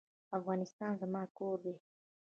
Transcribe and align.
افغانستان 0.37 0.91
زما 1.01 1.23
کور 1.37 1.57
دی؟ 1.63 1.75